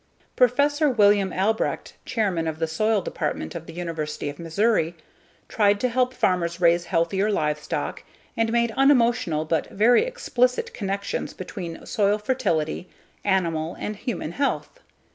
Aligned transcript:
Professor 0.35 0.89
William 0.89 1.31
Albrecht, 1.31 1.93
Chairman 2.07 2.47
of 2.47 2.57
the 2.57 2.65
Soil 2.65 3.01
Department 3.01 3.53
of 3.53 3.67
the 3.67 3.73
University 3.73 4.29
of 4.29 4.39
Missouri, 4.39 4.95
tried 5.47 5.79
to 5.79 5.89
help 5.89 6.11
farmers 6.15 6.59
raise 6.59 6.85
healthier 6.85 7.29
livestock 7.31 8.01
and 8.35 8.51
made 8.51 8.71
unemotional 8.75 9.45
but 9.45 9.69
very 9.69 10.03
explicit 10.03 10.73
connections 10.73 11.35
between 11.35 11.85
soil 11.85 12.17
fertility, 12.17 12.89
animal, 13.23 13.75
and 13.79 13.95
human 13.97 14.31
health. 14.31 14.79